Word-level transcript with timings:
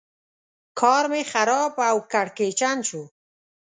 کار 0.79 1.03
مې 1.11 1.21
خراب 1.31 1.73
او 1.89 1.97
کړکېچن 2.11 2.77
شو. 2.87 3.03